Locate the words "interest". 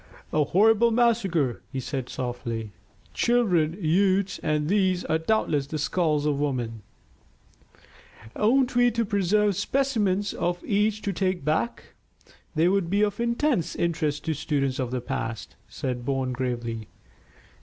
13.75-14.25